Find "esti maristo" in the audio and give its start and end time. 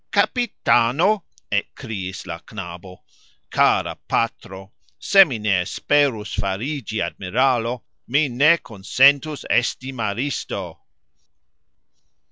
9.47-10.79